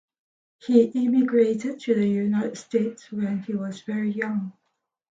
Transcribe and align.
He 0.65 0.91
emigrated 0.95 1.79
to 1.81 1.93
the 1.93 2.07
United 2.09 2.57
States 2.57 3.11
when 3.11 3.43
he 3.43 3.53
was 3.53 3.83
very 3.83 4.09
young. 4.11 4.51